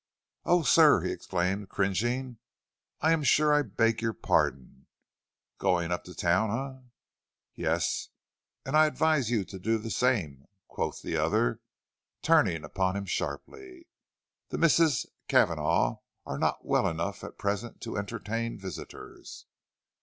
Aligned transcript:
"Oh, 0.45 0.63
sir," 0.63 1.01
he 1.01 1.11
exclaimed, 1.11 1.69
cringing, 1.69 2.39
"I 3.01 3.11
am 3.11 3.21
sure 3.21 3.53
I 3.53 3.61
beg 3.61 4.01
your 4.01 4.13
pardon. 4.13 4.87
Going 5.59 5.91
up 5.91 6.05
to 6.05 6.15
town, 6.15 6.49
eh?" 6.49 6.79
"Yes, 7.53 8.09
and 8.65 8.75
I 8.75 8.87
advise 8.87 9.29
you 9.29 9.45
to 9.45 9.59
do 9.59 9.77
the 9.77 9.91
same," 9.91 10.47
quoth 10.67 11.03
the 11.03 11.17
other, 11.17 11.59
turning 12.23 12.63
upon 12.63 12.95
him 12.97 13.05
sharply. 13.05 13.85
"The 14.49 14.57
Misses 14.57 15.05
Cavanagh 15.27 15.97
are 16.25 16.39
not 16.39 16.65
well 16.65 16.87
enough 16.87 17.23
at 17.23 17.37
present 17.37 17.79
to 17.81 17.95
entertain 17.95 18.57
visitors." 18.57 19.45